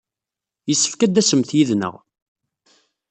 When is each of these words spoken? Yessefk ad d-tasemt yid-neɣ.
Yessefk 0.69 1.01
ad 1.01 1.11
d-tasemt 1.13 1.49
yid-neɣ. 1.57 1.95